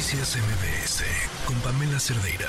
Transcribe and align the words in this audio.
Noticias 0.00 0.38
MBS 0.38 1.04
con 1.44 1.56
Pamela 1.60 2.00
Cerdeira. 2.00 2.48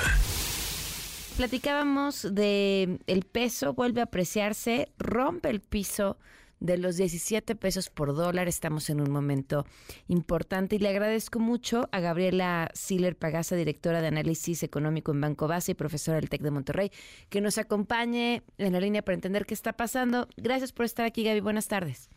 Platicábamos 1.36 2.33
de 2.33 3.00
el 3.08 3.24
peso 3.24 3.74
vuelve 3.74 4.00
a 4.00 4.06
apreciarse, 4.06 4.90
rompe 4.98 5.50
el 5.50 5.59
piso 5.59 6.17
de 6.61 6.77
los 6.77 6.95
17 6.95 7.58
pesos 7.58 7.90
por 7.90 8.16
dólar. 8.16 8.48
Estamos 8.48 8.89
en 8.89 9.02
un 9.02 9.11
momento 9.11 9.66
importante 10.07 10.77
y 10.77 10.79
le 10.79 10.88
agradezco 10.88 11.39
mucho 11.39 11.89
a 11.92 12.00
Gabriela 12.00 12.72
Siller 12.74 13.18
Pagasa, 13.18 13.58
directora 13.58 14.00
de 14.00 14.08
análisis 14.08 14.64
económico 14.64 15.12
en 15.12 15.20
Banco 15.20 15.50
Base 15.50 15.74
y 15.74 15.76
profesora 15.76 16.22
del 16.22 16.30
TEC 16.30 16.44
de 16.44 16.52
Monterrey, 16.52 16.92
que 17.28 17.42
nos 17.42 17.58
acompañe 17.58 18.44
en 18.60 18.72
la 18.72 18.80
línea 18.80 19.02
para 19.02 19.16
entender 19.16 19.46
qué 19.46 19.56
está 19.56 19.74
pasando. 19.74 20.30
Gracias 20.38 20.72
por 20.72 20.86
estar 20.86 21.06
aquí, 21.06 21.26
Gaby. 21.26 21.42
Buenas 21.42 21.68
tardes. 21.68 22.10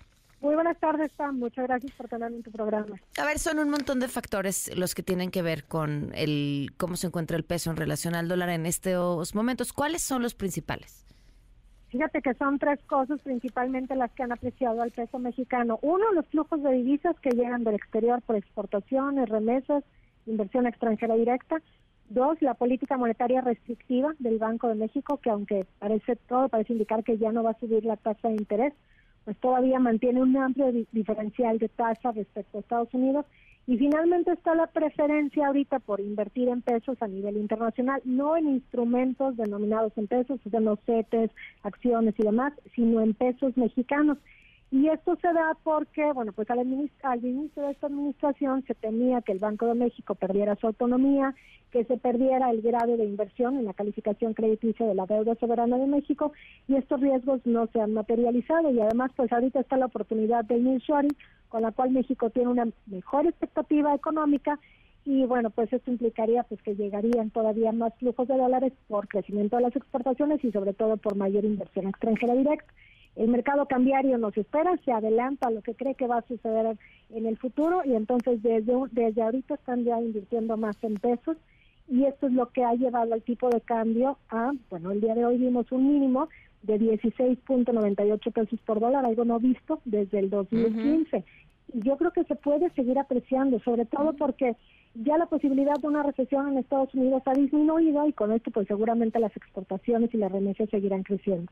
Muy 0.44 0.56
buenas 0.56 0.78
tardes, 0.78 1.10
Sam. 1.16 1.38
Muchas 1.38 1.66
gracias 1.66 1.90
por 1.92 2.06
tenerme 2.06 2.36
en 2.36 2.42
tu 2.42 2.50
programa. 2.50 2.96
A 3.18 3.24
ver, 3.24 3.38
son 3.38 3.58
un 3.58 3.70
montón 3.70 3.98
de 3.98 4.08
factores 4.08 4.70
los 4.76 4.94
que 4.94 5.02
tienen 5.02 5.30
que 5.30 5.40
ver 5.40 5.64
con 5.64 6.12
el 6.14 6.72
cómo 6.76 6.96
se 6.96 7.06
encuentra 7.06 7.38
el 7.38 7.44
peso 7.44 7.70
en 7.70 7.78
relación 7.78 8.14
al 8.14 8.28
dólar 8.28 8.50
en 8.50 8.66
estos 8.66 9.34
momentos. 9.34 9.72
¿Cuáles 9.72 10.02
son 10.02 10.20
los 10.20 10.34
principales? 10.34 11.06
Fíjate 11.88 12.20
que 12.20 12.34
son 12.34 12.58
tres 12.58 12.78
cosas 12.84 13.22
principalmente 13.22 13.96
las 13.96 14.10
que 14.10 14.22
han 14.22 14.32
apreciado 14.32 14.82
al 14.82 14.90
peso 14.90 15.18
mexicano. 15.18 15.78
Uno, 15.80 16.12
los 16.12 16.26
flujos 16.26 16.62
de 16.62 16.72
divisas 16.72 17.18
que 17.20 17.30
llegan 17.30 17.64
del 17.64 17.76
exterior 17.76 18.20
por 18.20 18.36
exportaciones, 18.36 19.30
remesas, 19.30 19.82
inversión 20.26 20.66
extranjera 20.66 21.14
directa. 21.14 21.62
Dos, 22.10 22.42
la 22.42 22.52
política 22.52 22.98
monetaria 22.98 23.40
restrictiva 23.40 24.12
del 24.18 24.36
Banco 24.36 24.68
de 24.68 24.74
México, 24.74 25.18
que 25.22 25.30
aunque 25.30 25.64
parece 25.78 26.16
todo 26.16 26.50
parece 26.50 26.74
indicar 26.74 27.02
que 27.02 27.16
ya 27.16 27.32
no 27.32 27.42
va 27.42 27.52
a 27.52 27.60
subir 27.60 27.86
la 27.86 27.96
tasa 27.96 28.28
de 28.28 28.34
interés, 28.34 28.74
pues 29.24 29.36
todavía 29.38 29.78
mantiene 29.78 30.22
un 30.22 30.36
amplio 30.36 30.70
diferencial 30.92 31.58
de 31.58 31.68
tasa 31.68 32.12
respecto 32.12 32.58
a 32.58 32.60
Estados 32.60 32.92
Unidos. 32.92 33.26
Y 33.66 33.78
finalmente 33.78 34.30
está 34.32 34.54
la 34.54 34.66
preferencia 34.66 35.46
ahorita 35.46 35.78
por 35.78 35.98
invertir 35.98 36.48
en 36.48 36.60
pesos 36.60 37.00
a 37.00 37.08
nivel 37.08 37.38
internacional, 37.38 38.02
no 38.04 38.36
en 38.36 38.48
instrumentos 38.48 39.38
denominados 39.38 39.96
en 39.96 40.06
pesos, 40.06 40.38
o 40.44 40.50
sea, 40.50 40.60
los 40.60 40.78
CETES, 40.84 41.30
acciones 41.62 42.14
y 42.18 42.24
demás, 42.24 42.52
sino 42.74 43.00
en 43.00 43.14
pesos 43.14 43.56
mexicanos. 43.56 44.18
Y 44.70 44.88
esto 44.88 45.16
se 45.20 45.32
da 45.32 45.56
porque, 45.62 46.12
bueno, 46.12 46.32
pues 46.32 46.50
al, 46.50 46.58
al, 46.58 47.24
inicio 47.24 47.62
de 47.62 47.70
esta 47.70 47.86
administración 47.86 48.64
se 48.66 48.74
temía 48.74 49.22
que 49.22 49.32
el 49.32 49.38
Banco 49.38 49.66
de 49.66 49.74
México 49.74 50.14
perdiera 50.14 50.56
su 50.56 50.66
autonomía, 50.66 51.34
que 51.70 51.84
se 51.84 51.96
perdiera 51.96 52.50
el 52.50 52.62
grado 52.62 52.96
de 52.96 53.04
inversión 53.04 53.56
en 53.56 53.64
la 53.64 53.74
calificación 53.74 54.32
crediticia 54.32 54.86
de 54.86 54.94
la 54.94 55.06
deuda 55.06 55.34
soberana 55.36 55.76
de 55.76 55.88
México 55.88 56.32
y 56.68 56.76
estos 56.76 57.00
riesgos 57.00 57.40
no 57.44 57.66
se 57.68 57.80
han 57.80 57.94
materializado 57.94 58.70
y 58.70 58.80
además 58.80 59.10
pues 59.16 59.32
ahorita 59.32 59.58
está 59.58 59.76
la 59.76 59.86
oportunidad 59.86 60.44
de 60.44 60.60
nearshoring 60.60 61.16
con 61.48 61.62
la 61.62 61.72
cual 61.72 61.90
México 61.90 62.30
tiene 62.30 62.50
una 62.50 62.68
mejor 62.86 63.26
expectativa 63.26 63.92
económica 63.92 64.60
y 65.04 65.24
bueno, 65.26 65.50
pues 65.50 65.72
esto 65.72 65.90
implicaría 65.90 66.44
pues 66.44 66.62
que 66.62 66.76
llegarían 66.76 67.30
todavía 67.30 67.72
más 67.72 67.92
flujos 67.96 68.26
de 68.28 68.36
dólares 68.36 68.72
por 68.86 69.08
crecimiento 69.08 69.56
de 69.56 69.62
las 69.62 69.76
exportaciones 69.76 70.42
y 70.44 70.52
sobre 70.52 70.74
todo 70.74 70.96
por 70.96 71.16
mayor 71.16 71.44
inversión 71.44 71.88
extranjera 71.88 72.34
directa. 72.34 72.72
El 73.16 73.28
mercado 73.28 73.66
cambiario 73.66 74.18
nos 74.18 74.36
espera, 74.36 74.76
se 74.84 74.92
adelanta 74.92 75.48
a 75.48 75.50
lo 75.50 75.62
que 75.62 75.74
cree 75.74 75.94
que 75.94 76.06
va 76.06 76.18
a 76.18 76.26
suceder 76.26 76.76
en 77.10 77.26
el 77.26 77.36
futuro 77.36 77.82
y 77.84 77.94
entonces 77.94 78.42
desde, 78.42 78.74
desde 78.90 79.22
ahorita 79.22 79.54
están 79.54 79.84
ya 79.84 80.00
invirtiendo 80.00 80.56
más 80.56 80.76
en 80.82 80.94
pesos 80.94 81.36
y 81.88 82.04
esto 82.04 82.26
es 82.26 82.32
lo 82.32 82.48
que 82.50 82.64
ha 82.64 82.74
llevado 82.74 83.14
al 83.14 83.22
tipo 83.22 83.50
de 83.50 83.60
cambio 83.60 84.18
a, 84.30 84.52
bueno, 84.70 84.90
el 84.90 85.00
día 85.00 85.14
de 85.14 85.24
hoy 85.24 85.38
vimos 85.38 85.70
un 85.70 85.86
mínimo 85.92 86.28
de 86.62 86.80
16.98 86.80 88.32
pesos 88.32 88.58
por 88.64 88.80
dólar, 88.80 89.04
algo 89.04 89.24
no 89.24 89.38
visto 89.38 89.80
desde 89.84 90.18
el 90.18 90.30
2015. 90.30 91.24
Y 91.74 91.82
yo 91.82 91.96
creo 91.96 92.10
que 92.10 92.24
se 92.24 92.36
puede 92.36 92.70
seguir 92.70 92.98
apreciando, 92.98 93.60
sobre 93.60 93.84
todo 93.84 94.14
porque 94.14 94.56
ya 94.94 95.18
la 95.18 95.26
posibilidad 95.26 95.74
de 95.74 95.86
una 95.86 96.02
recesión 96.02 96.48
en 96.48 96.58
Estados 96.58 96.94
Unidos 96.94 97.22
ha 97.26 97.32
disminuido 97.32 98.06
y 98.06 98.12
con 98.12 98.32
esto 98.32 98.50
pues 98.50 98.66
seguramente 98.66 99.18
las 99.18 99.36
exportaciones 99.36 100.12
y 100.14 100.18
las 100.18 100.30
remesas 100.30 100.68
seguirán 100.70 101.02
creciendo. 101.02 101.50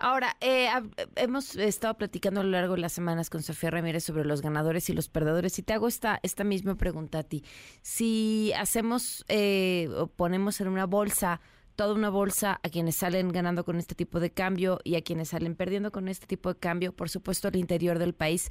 Ahora, 0.00 0.36
eh, 0.40 0.68
hemos 1.16 1.56
estado 1.56 1.94
platicando 1.94 2.40
a 2.40 2.44
lo 2.44 2.50
largo 2.50 2.76
de 2.76 2.80
las 2.80 2.92
semanas 2.92 3.30
con 3.30 3.42
Sofía 3.42 3.70
Ramírez 3.70 4.04
sobre 4.04 4.24
los 4.24 4.42
ganadores 4.42 4.88
y 4.88 4.92
los 4.92 5.08
perdedores 5.08 5.58
y 5.58 5.62
te 5.62 5.72
hago 5.72 5.88
esta, 5.88 6.20
esta 6.22 6.44
misma 6.44 6.76
pregunta 6.76 7.18
a 7.18 7.22
ti. 7.24 7.42
Si 7.82 8.52
hacemos 8.56 9.24
eh, 9.28 9.88
o 9.96 10.06
ponemos 10.06 10.60
en 10.60 10.68
una 10.68 10.86
bolsa 10.86 11.40
toda 11.74 11.94
una 11.94 12.10
bolsa 12.10 12.58
a 12.64 12.68
quienes 12.70 12.96
salen 12.96 13.28
ganando 13.28 13.64
con 13.64 13.76
este 13.76 13.94
tipo 13.94 14.18
de 14.18 14.30
cambio 14.30 14.80
y 14.82 14.96
a 14.96 15.02
quienes 15.02 15.28
salen 15.28 15.54
perdiendo 15.54 15.92
con 15.92 16.08
este 16.08 16.26
tipo 16.26 16.52
de 16.52 16.58
cambio, 16.58 16.92
por 16.92 17.08
supuesto 17.08 17.46
al 17.46 17.54
interior 17.54 18.00
del 18.00 18.14
país, 18.14 18.50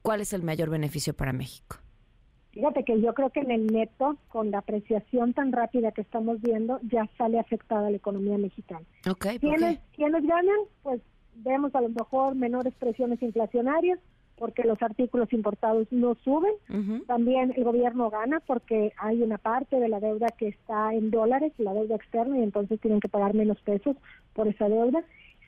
¿cuál 0.00 0.20
es 0.20 0.32
el 0.32 0.44
mayor 0.44 0.70
beneficio 0.70 1.12
para 1.12 1.32
México? 1.32 1.81
Fíjate 2.52 2.84
que 2.84 3.00
yo 3.00 3.14
creo 3.14 3.30
que 3.30 3.40
en 3.40 3.50
el 3.50 3.66
neto, 3.66 4.16
con 4.28 4.50
la 4.50 4.58
apreciación 4.58 5.32
tan 5.32 5.52
rápida 5.52 5.92
que 5.92 6.02
estamos 6.02 6.40
viendo, 6.40 6.78
ya 6.82 7.08
sale 7.16 7.38
afectada 7.38 7.90
la 7.90 7.96
economía 7.96 8.36
mexicana. 8.36 8.84
Okay, 9.10 9.38
¿Quiénes, 9.38 9.78
¿Quiénes 9.94 10.22
ganan? 10.22 10.58
Pues 10.82 11.00
vemos 11.36 11.74
a 11.74 11.80
lo 11.80 11.88
mejor 11.88 12.34
menores 12.34 12.74
presiones 12.74 13.22
inflacionarias, 13.22 13.98
porque 14.36 14.64
los 14.64 14.82
artículos 14.82 15.32
importados 15.32 15.86
no 15.90 16.14
suben. 16.24 16.52
También 17.06 17.54
el 17.56 17.64
gobierno 17.64 18.10
gana 18.10 18.40
porque 18.40 18.92
hay 18.98 19.22
una 19.22 19.38
parte 19.38 19.78
de 19.78 19.88
la 19.88 20.00
deuda 20.00 20.26
que 20.36 20.48
está 20.48 20.92
en 20.94 21.10
dólares, 21.10 21.52
la 21.58 21.72
deuda 21.72 21.96
externa, 21.96 22.38
y 22.38 22.42
entonces 22.42 22.80
tienen 22.80 23.00
que 23.00 23.08
pagar 23.08 23.34
menos 23.34 23.60
pesos 23.62 23.96
por 24.34 24.48
esa 24.48 24.68
deuda. 24.68 25.04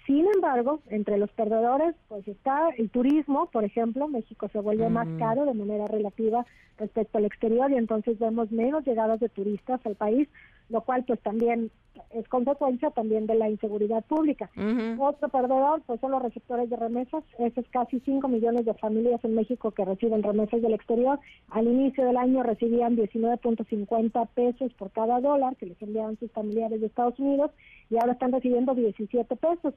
Sin 0.07 0.27
embargo, 0.35 0.81
entre 0.91 1.17
los 1.17 1.31
perdedores, 1.31 1.95
pues 2.09 2.29
está 2.29 2.69
el 2.77 2.91
turismo, 2.91 3.47
por 3.47 3.65
ejemplo, 3.65 4.07
México 4.07 4.49
se 4.53 4.61
vuelve 4.61 4.91
más 4.91 5.07
mm. 5.07 5.19
caro 5.19 5.47
de 5.47 5.55
manera 5.55 5.87
relativa 5.87 6.45
respecto 6.79 7.19
al 7.19 7.25
exterior 7.25 7.71
y 7.71 7.77
entonces 7.77 8.19
vemos 8.19 8.51
menos 8.51 8.85
llegadas 8.85 9.21
de 9.21 9.31
turistas 9.31 9.81
al 9.87 9.95
país, 9.95 10.29
lo 10.69 10.81
cual 10.83 11.05
pues 11.05 11.21
también 11.21 11.71
es 12.11 12.29
consecuencia 12.29 12.91
también 12.91 13.27
de 13.27 13.35
la 13.35 13.49
inseguridad 13.49 14.05
pública. 14.05 14.51
Otro 14.99 15.29
perdedor 15.29 15.83
pues 15.87 16.01
son 16.01 16.13
los 16.13 16.23
receptores 16.23 16.69
de 16.71 16.77
remesas, 16.77 17.23
esos 17.39 17.65
casi 17.71 18.01
5 18.01 18.27
millones 18.29 18.65
de 18.65 18.75
familias 18.75 19.25
en 19.25 19.35
México 19.35 19.71
que 19.71 19.85
reciben 19.85 20.23
remesas 20.23 20.63
del 20.63 20.75
exterior. 20.75 21.19
Al 21.51 21.67
inicio 21.67 22.05
del 22.05 22.17
año 22.17 22.43
recibían 22.43 22.97
19.50 22.97 24.29
pesos 24.35 24.73
por 24.75 24.91
cada 24.91 25.21
dólar 25.21 25.57
que 25.57 25.67
les 25.67 25.81
enviaban 25.83 26.19
sus 26.19 26.31
familiares 26.33 26.81
de 26.81 26.87
Estados 26.87 27.19
Unidos 27.19 27.51
y 27.91 27.97
ahora 27.97 28.13
están 28.13 28.33
recibiendo 28.33 28.75
17 28.75 29.37
pesos 29.37 29.75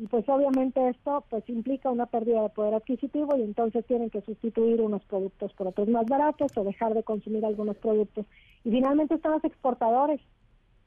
y 0.00 0.06
pues 0.06 0.26
obviamente 0.30 0.88
esto 0.88 1.24
pues 1.28 1.46
implica 1.50 1.90
una 1.90 2.06
pérdida 2.06 2.42
de 2.42 2.48
poder 2.48 2.72
adquisitivo 2.72 3.36
y 3.36 3.42
entonces 3.42 3.84
tienen 3.84 4.08
que 4.08 4.22
sustituir 4.22 4.80
unos 4.80 5.04
productos 5.04 5.52
por 5.52 5.66
otros 5.66 5.88
más 5.88 6.06
baratos 6.06 6.56
o 6.56 6.64
dejar 6.64 6.94
de 6.94 7.02
consumir 7.02 7.44
algunos 7.44 7.76
productos. 7.76 8.24
Y 8.64 8.70
finalmente 8.70 9.16
están 9.16 9.32
los 9.32 9.44
exportadores. 9.44 10.18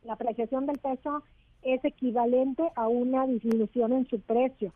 La 0.03 0.13
apreciación 0.13 0.65
del 0.65 0.79
peso 0.79 1.21
es 1.61 1.85
equivalente 1.85 2.63
a 2.75 2.87
una 2.87 3.27
disminución 3.27 3.93
en 3.93 4.07
su 4.07 4.19
precio. 4.19 4.73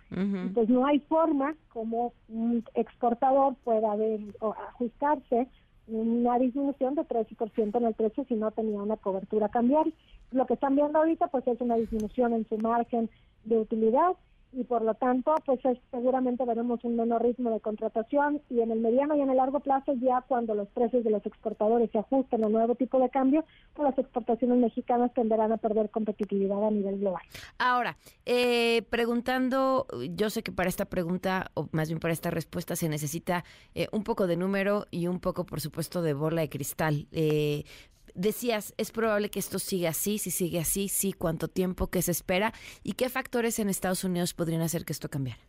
Pues 0.54 0.69
no 0.69 0.86
hay 0.86 1.00
forma 1.00 1.56
como 1.69 2.14
un 2.30 2.64
exportador 2.75 3.56
pueda 3.64 3.96
ver, 3.96 4.19
o 4.40 4.54
ajustarse 4.69 5.48
una 5.88 6.38
disminución 6.38 6.94
de 6.94 7.02
13% 7.08 7.75
en 7.75 7.86
el 7.86 7.94
precio 7.96 8.24
si 8.25 8.36
no 8.36 8.52
tenía 8.52 8.84
una 8.84 8.98
cobertura 8.98 9.50
cambiaria. 9.50 9.94
Lo 10.31 10.46
que 10.46 10.54
están 10.54 10.75
viendo 10.75 11.00
ahorita 11.00 11.25
pues 11.30 11.48
es 11.48 11.59
una 11.59 11.75
disminución 11.75 12.34
en 12.34 12.48
su 12.48 12.59
margen 12.59 13.09
de 13.46 13.58
utilidad 13.58 14.16
y 14.53 14.63
por 14.63 14.81
lo 14.81 14.94
tanto 14.96 15.35
pues 15.46 15.59
seguramente 15.91 16.46
veremos 16.46 16.84
un 16.84 16.96
menor 16.96 17.24
ritmo 17.24 17.52
de 17.52 17.59
contratación 17.59 18.41
y 18.50 18.62
en 18.62 18.72
el 18.72 18.80
mediano 18.80 19.16
y 19.16 19.22
en 19.22 19.30
el 19.30 19.38
largo 19.38 19.59
plazo 19.59 19.94
ya 20.02 20.22
cuando 20.28 20.56
los 20.56 20.68
precios 20.69 21.03
de 21.03 21.12
los 21.12 21.25
exportadores 21.25 21.91
se 21.91 22.00
ajusten 22.00 22.44
a 22.44 22.50
nuevo 22.50 22.75
tipo 22.75 23.00
de 23.00 23.09
cambio 23.09 23.46
pues 23.74 23.90
las 23.90 23.97
exportaciones 23.97 24.57
mexicanas 24.57 25.13
tenderán 25.13 25.52
a 25.52 25.57
perder 25.57 25.90
competitividad 25.90 26.66
a 26.66 26.72
nivel 26.72 27.00
global. 27.00 27.22
Ahora, 27.57 27.97
eh, 28.25 28.84
preguntando, 28.90 29.88
yo 30.16 30.30
sé 30.30 30.44
que 30.44 30.52
para 30.52 30.69
esta 30.69 30.86
pregunta 30.86 31.52
o 31.53 31.68
más 31.72 31.90
bien 31.90 32.00
para 32.00 32.13
esta 32.13 32.31
respuesta 32.31 32.75
se 32.75 32.90
necesita 32.90 33.44
eh, 33.75 33.88
un 33.91 34.03
poco 34.03 34.28
de 34.28 34.38
número 34.38 34.86
y 34.91 35.07
un 35.07 35.19
poco 35.19 35.46
por 35.46 35.62
supuesto 35.62 36.02
de 36.02 36.13
bola 36.13 36.41
de 36.41 36.50
cristal. 36.50 37.07
Eh, 37.12 37.63
decías, 38.18 38.74
es 38.78 38.92
probable 38.92 39.30
que 39.30 39.40
esto 39.40 39.60
siga 39.60 39.92
así, 39.92 40.18
si 40.18 40.31
sigue 40.31 40.60
así, 40.60 40.90
sí, 40.90 41.14
cuánto 41.14 41.48
tiempo, 41.48 41.88
qué 41.88 42.02
se 42.02 42.12
espera 42.12 42.54
y 42.84 42.94
qué 42.94 43.10
factores 43.10 43.60
en 43.60 43.69
Estados 43.69 44.04
Unidos 44.04 44.34
podrían 44.34 44.62
hacer 44.62 44.84
que 44.84 44.94
esto 44.94 45.10
cambiara. 45.10 45.40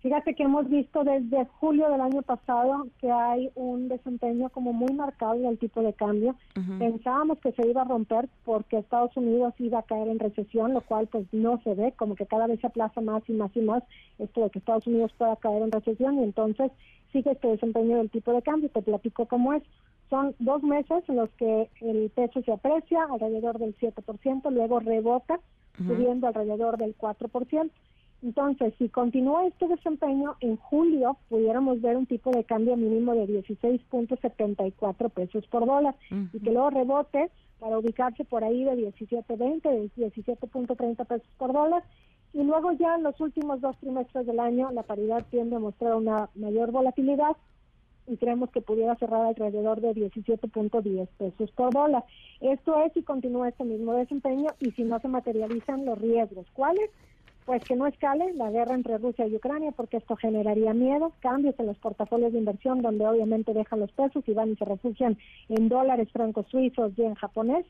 Fíjate 0.00 0.34
que 0.34 0.42
hemos 0.42 0.68
visto 0.68 1.04
desde 1.04 1.46
julio 1.60 1.88
del 1.88 2.00
año 2.00 2.22
pasado 2.22 2.88
que 3.00 3.08
hay 3.08 3.52
un 3.54 3.86
desempeño 3.86 4.48
como 4.50 4.72
muy 4.72 4.92
marcado 4.92 5.34
del 5.34 5.58
tipo 5.58 5.80
de 5.80 5.92
cambio. 5.92 6.34
Pensábamos 6.80 7.38
que 7.38 7.52
se 7.52 7.68
iba 7.68 7.82
a 7.82 7.84
romper 7.84 8.28
porque 8.44 8.78
Estados 8.78 9.16
Unidos 9.16 9.54
iba 9.60 9.78
a 9.78 9.84
caer 9.84 10.08
en 10.08 10.18
recesión, 10.18 10.74
lo 10.74 10.80
cual 10.80 11.06
pues 11.06 11.24
no 11.30 11.60
se 11.62 11.74
ve, 11.74 11.92
como 11.92 12.16
que 12.16 12.26
cada 12.26 12.48
vez 12.48 12.58
se 12.60 12.66
aplaza 12.66 13.00
más 13.00 13.22
y 13.28 13.32
más 13.32 13.56
y 13.56 13.60
más 13.60 13.84
esto 14.18 14.42
de 14.42 14.50
que 14.50 14.58
Estados 14.58 14.88
Unidos 14.88 15.12
pueda 15.16 15.36
caer 15.36 15.62
en 15.62 15.70
recesión 15.70 16.18
y 16.18 16.24
entonces 16.24 16.72
sigue 17.12 17.30
este 17.30 17.46
desempeño 17.46 17.98
del 17.98 18.10
tipo 18.10 18.32
de 18.32 18.42
cambio. 18.42 18.70
Te 18.70 18.82
platico 18.82 19.26
cómo 19.26 19.52
es. 19.52 19.62
Son 20.12 20.34
dos 20.40 20.62
meses 20.62 21.02
en 21.08 21.16
los 21.16 21.30
que 21.38 21.70
el 21.80 22.10
peso 22.10 22.42
se 22.42 22.52
aprecia 22.52 23.04
alrededor 23.04 23.58
del 23.58 23.74
7%, 23.78 24.50
luego 24.50 24.78
rebota 24.78 25.40
subiendo 25.78 26.26
alrededor 26.26 26.76
del 26.76 26.94
4%. 26.98 27.70
Entonces, 28.22 28.74
si 28.76 28.90
continúa 28.90 29.46
este 29.46 29.68
desempeño, 29.68 30.36
en 30.40 30.58
julio 30.58 31.16
pudiéramos 31.30 31.80
ver 31.80 31.96
un 31.96 32.04
tipo 32.04 32.30
de 32.30 32.44
cambio 32.44 32.76
mínimo 32.76 33.14
de 33.14 33.26
16.74 33.26 35.08
pesos 35.08 35.46
por 35.46 35.64
dólar 35.64 35.94
y 36.10 36.40
que 36.40 36.52
luego 36.52 36.68
rebote 36.68 37.30
para 37.58 37.78
ubicarse 37.78 38.24
por 38.24 38.44
ahí 38.44 38.64
de 38.64 38.92
17.20, 38.92 39.62
de 39.62 40.12
17.30 40.12 41.06
pesos 41.06 41.28
por 41.38 41.54
dólar. 41.54 41.84
Y 42.34 42.42
luego 42.42 42.72
ya 42.72 42.96
en 42.96 43.04
los 43.04 43.18
últimos 43.18 43.62
dos 43.62 43.78
trimestres 43.78 44.26
del 44.26 44.40
año 44.40 44.70
la 44.72 44.82
paridad 44.82 45.24
tiende 45.30 45.56
a 45.56 45.58
mostrar 45.58 45.94
una 45.94 46.28
mayor 46.34 46.70
volatilidad 46.70 47.34
y 48.06 48.16
creemos 48.16 48.50
que 48.50 48.60
pudiera 48.60 48.94
cerrar 48.96 49.26
alrededor 49.26 49.80
de 49.80 49.94
17.10 49.94 51.08
pesos 51.18 51.50
por 51.52 51.72
dólar. 51.72 52.04
Esto 52.40 52.82
es 52.84 52.92
si 52.92 53.02
continúa 53.02 53.48
este 53.48 53.64
mismo 53.64 53.94
desempeño 53.94 54.50
y 54.60 54.70
si 54.72 54.82
no 54.82 54.98
se 55.00 55.08
materializan 55.08 55.84
los 55.84 55.98
riesgos. 56.00 56.46
¿Cuáles? 56.52 56.90
pues 57.44 57.62
que 57.64 57.74
no 57.74 57.86
escale 57.86 58.32
la 58.34 58.50
guerra 58.50 58.74
entre 58.74 58.98
Rusia 58.98 59.26
y 59.26 59.34
Ucrania 59.34 59.72
porque 59.72 59.96
esto 59.96 60.16
generaría 60.16 60.72
miedo, 60.74 61.12
cambios 61.20 61.58
en 61.58 61.66
los 61.66 61.78
portafolios 61.78 62.32
de 62.32 62.38
inversión 62.38 62.82
donde 62.82 63.06
obviamente 63.06 63.52
dejan 63.52 63.80
los 63.80 63.90
pesos 63.92 64.22
y 64.26 64.32
van 64.32 64.52
y 64.52 64.56
se 64.56 64.64
refugian 64.64 65.18
en 65.48 65.68
dólares 65.68 66.08
francos 66.12 66.46
suizos 66.48 66.92
y 66.96 67.02
en 67.02 67.14
japonés 67.14 67.66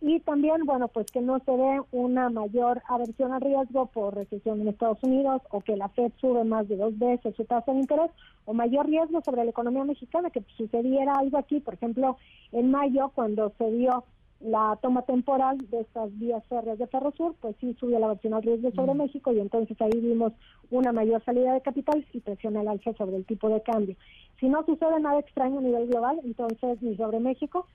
y 0.00 0.20
también 0.20 0.64
bueno 0.66 0.88
pues 0.88 1.06
que 1.06 1.20
no 1.20 1.38
se 1.40 1.52
dé 1.52 1.80
una 1.90 2.28
mayor 2.28 2.82
aversión 2.88 3.32
al 3.32 3.40
riesgo 3.40 3.86
por 3.86 4.14
recesión 4.14 4.60
en 4.60 4.68
Estados 4.68 5.02
Unidos 5.02 5.42
o 5.50 5.60
que 5.60 5.76
la 5.76 5.88
Fed 5.88 6.12
sube 6.20 6.44
más 6.44 6.68
de 6.68 6.76
dos 6.76 6.98
veces 6.98 7.34
su 7.34 7.44
tasa 7.44 7.72
de 7.72 7.80
interés 7.80 8.10
o 8.44 8.52
mayor 8.52 8.86
riesgo 8.86 9.20
sobre 9.22 9.44
la 9.44 9.50
economía 9.50 9.84
mexicana 9.84 10.30
que 10.30 10.42
sucediera 10.56 11.14
algo 11.14 11.38
aquí 11.38 11.60
por 11.60 11.74
ejemplo 11.74 12.16
en 12.52 12.70
mayo 12.70 13.10
cuando 13.14 13.52
se 13.58 13.70
dio 13.72 14.04
la 14.40 14.78
toma 14.82 15.02
temporal 15.02 15.58
de 15.70 15.80
estas 15.80 16.16
vías 16.18 16.44
férreas 16.46 16.78
de 16.78 16.86
Ferrosur, 16.86 17.34
pues 17.40 17.56
sí 17.60 17.74
subió 17.80 17.98
la 17.98 18.08
versión 18.08 18.34
al 18.34 18.42
riesgo 18.42 18.70
sobre 18.72 18.94
México 18.94 19.32
y 19.32 19.40
entonces 19.40 19.80
ahí 19.80 19.98
vimos 19.98 20.32
una 20.70 20.92
mayor 20.92 21.24
salida 21.24 21.54
de 21.54 21.62
capital 21.62 22.04
y 22.12 22.20
presión 22.20 22.56
al 22.56 22.68
alza 22.68 22.92
sobre 22.94 23.16
el 23.16 23.24
tipo 23.24 23.48
de 23.48 23.62
cambio. 23.62 23.96
Si 24.38 24.48
no 24.48 24.64
sucede 24.66 25.00
nada 25.00 25.20
extraño 25.20 25.58
a 25.58 25.62
nivel 25.62 25.88
global, 25.88 26.20
entonces 26.22 26.82
ni 26.82 26.96
sobre 26.96 27.18
México, 27.18 27.66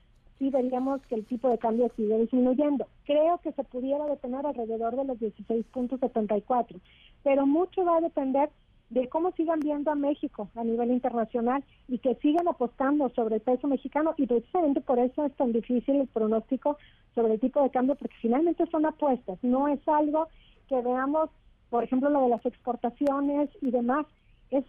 sí 0.42 0.50
veríamos 0.50 1.00
que 1.06 1.14
el 1.14 1.24
tipo 1.24 1.48
de 1.48 1.58
cambio 1.58 1.88
sigue 1.94 2.18
disminuyendo. 2.18 2.88
Creo 3.04 3.38
que 3.38 3.52
se 3.52 3.62
pudiera 3.62 4.06
detener 4.06 4.44
alrededor 4.44 4.96
de 4.96 5.04
los 5.04 5.16
16.74, 5.20 6.80
pero 7.22 7.46
mucho 7.46 7.84
va 7.84 7.98
a 7.98 8.00
depender 8.00 8.50
de 8.90 9.08
cómo 9.08 9.30
sigan 9.36 9.60
viendo 9.60 9.92
a 9.92 9.94
México 9.94 10.50
a 10.56 10.64
nivel 10.64 10.90
internacional 10.90 11.62
y 11.86 11.98
que 11.98 12.16
sigan 12.16 12.48
apostando 12.48 13.08
sobre 13.10 13.36
el 13.36 13.40
peso 13.40 13.68
mexicano 13.68 14.14
y 14.16 14.26
precisamente 14.26 14.80
por 14.80 14.98
eso 14.98 15.24
es 15.24 15.32
tan 15.36 15.52
difícil 15.52 15.94
el 15.94 16.08
pronóstico 16.08 16.76
sobre 17.14 17.34
el 17.34 17.40
tipo 17.40 17.62
de 17.62 17.70
cambio 17.70 17.94
porque 17.94 18.16
finalmente 18.20 18.66
son 18.66 18.84
apuestas, 18.84 19.38
no 19.42 19.68
es 19.68 19.80
algo 19.86 20.26
que 20.68 20.82
veamos, 20.82 21.30
por 21.70 21.84
ejemplo, 21.84 22.10
lo 22.10 22.22
de 22.22 22.30
las 22.30 22.44
exportaciones 22.44 23.48
y 23.60 23.70
demás, 23.70 24.06
es 24.52 24.64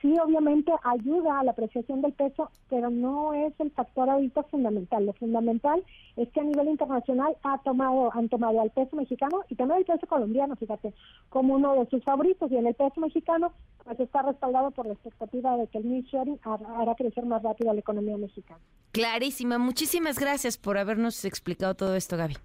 sí 0.00 0.16
obviamente 0.18 0.72
ayuda 0.82 1.40
a 1.40 1.44
la 1.44 1.50
apreciación 1.50 2.00
del 2.00 2.12
peso, 2.14 2.50
pero 2.70 2.88
no 2.88 3.34
es 3.34 3.52
el 3.58 3.70
factor 3.72 4.08
ahorita 4.08 4.42
fundamental. 4.44 5.04
Lo 5.04 5.12
fundamental 5.12 5.84
es 6.16 6.28
que 6.30 6.40
a 6.40 6.44
nivel 6.44 6.68
internacional 6.68 7.36
ha 7.42 7.58
tomado, 7.58 8.10
han 8.14 8.28
tomado 8.28 8.60
al 8.60 8.70
peso 8.70 8.96
mexicano 8.96 9.44
y 9.48 9.56
también 9.56 9.78
al 9.78 9.84
peso 9.84 10.06
colombiano, 10.06 10.56
fíjate, 10.56 10.94
como 11.28 11.54
uno 11.54 11.74
de 11.74 11.86
sus 11.90 12.02
favoritos. 12.02 12.50
Y 12.50 12.56
en 12.56 12.66
el 12.66 12.74
peso 12.74 13.00
mexicano, 13.00 13.52
pues 13.84 14.00
está 14.00 14.22
respaldado 14.22 14.70
por 14.70 14.86
la 14.86 14.94
expectativa 14.94 15.56
de 15.58 15.66
que 15.66 15.78
el 15.78 15.90
nearshoring 15.90 16.40
hará 16.44 16.94
crecer 16.94 17.26
más 17.26 17.42
rápido 17.42 17.70
a 17.70 17.74
la 17.74 17.80
economía 17.80 18.16
mexicana. 18.16 18.60
Clarísima. 18.92 19.58
Muchísimas 19.58 20.18
gracias 20.18 20.56
por 20.56 20.78
habernos 20.78 21.24
explicado 21.26 21.74
todo 21.74 21.94
esto, 21.94 22.16
Gaby. 22.16 22.36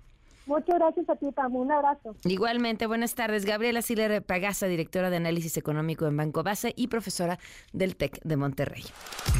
Muchas 0.46 0.76
gracias 0.76 1.10
a 1.10 1.16
ti, 1.16 1.32
Pam. 1.32 1.56
Un 1.56 1.72
abrazo. 1.72 2.16
Igualmente, 2.26 2.86
buenas 2.86 3.16
tardes. 3.16 3.46
Gabriela 3.46 3.82
Siller 3.82 4.24
Pagasa, 4.24 4.68
directora 4.68 5.10
de 5.10 5.18
análisis 5.18 5.58
económico 5.58 6.06
en 6.06 6.18
Banco 6.18 6.44
Base 6.44 6.74
y 6.76 6.88
profesora 6.88 7.40
del 7.72 7.96
TEC 7.96 8.22
de 8.24 8.38
Monterrey. 8.38 8.84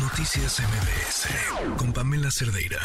Noticias 0.02 0.62
MBS 0.62 1.78
con 1.78 1.94
Pamela 1.94 2.32
Cerdeira. 2.32 2.80